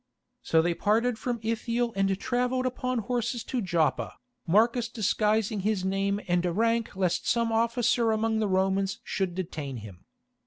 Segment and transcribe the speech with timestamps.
[0.41, 4.15] So they parted from Ithiel and travelled upon horses to Joppa,
[4.47, 10.05] Marcus disguising his name and rank lest some officer among the Romans should detain him.